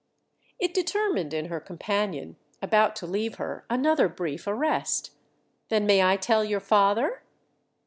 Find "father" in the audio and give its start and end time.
6.59-7.21